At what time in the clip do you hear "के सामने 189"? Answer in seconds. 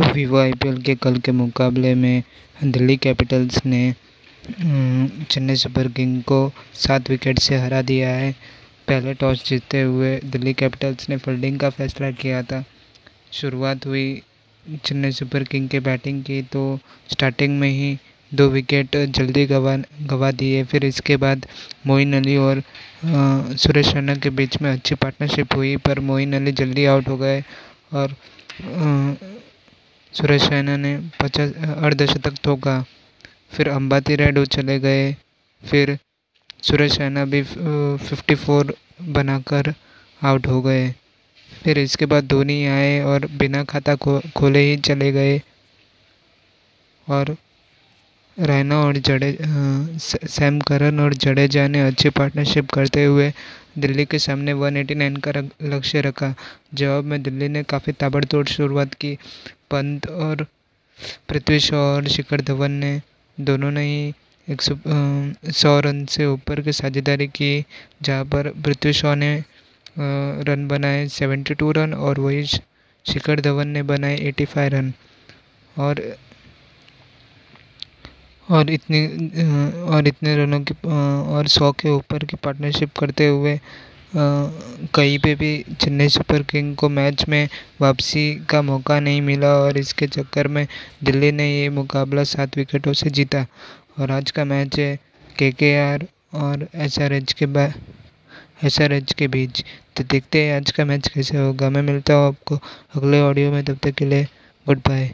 54.04-55.18